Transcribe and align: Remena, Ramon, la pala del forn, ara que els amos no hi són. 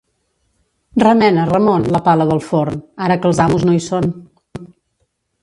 Remena, 1.03 1.43
Ramon, 1.49 1.85
la 1.97 2.01
pala 2.07 2.27
del 2.31 2.41
forn, 2.47 2.81
ara 3.09 3.19
que 3.27 3.31
els 3.33 3.43
amos 3.47 3.69
no 3.71 3.77
hi 3.77 3.85
són. 3.91 4.11